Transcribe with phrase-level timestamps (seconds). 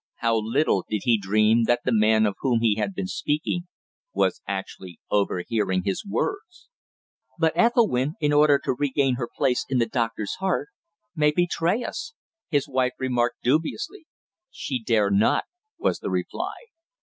[0.15, 3.67] How little did he dream that the man of whom he had been speaking
[4.13, 6.69] was actually overhearing his words!
[7.37, 10.69] "But Ethelwynn, in order to regain her place in the doctor's heart,
[11.15, 12.15] may betray us,"
[12.49, 14.07] his wife remarked dubiously.
[14.49, 15.43] "She dare not,"
[15.77, 16.55] was the reply.